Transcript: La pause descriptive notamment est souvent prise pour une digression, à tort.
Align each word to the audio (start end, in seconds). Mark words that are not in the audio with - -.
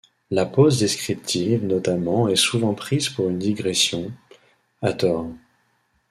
La 0.31 0.47
pause 0.47 0.79
descriptive 0.79 1.63
notamment 1.63 2.27
est 2.27 2.35
souvent 2.35 2.73
prise 2.73 3.07
pour 3.09 3.29
une 3.29 3.37
digression, 3.37 4.11
à 4.81 4.93
tort. 4.93 5.27